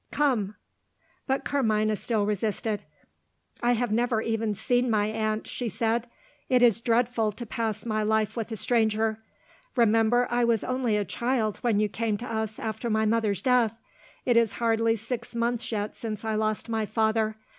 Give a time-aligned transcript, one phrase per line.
[0.11, 0.55] Come!"
[1.27, 2.81] But Carmina still resisted.
[3.61, 6.07] "I have never even seen my aunt," she said.
[6.49, 9.19] "It is dreadful to pass my life with a stranger.
[9.75, 13.75] Remember, I was only a child when you came to us after my mother's death.
[14.25, 17.37] It is hardly six months yet since I lost my father.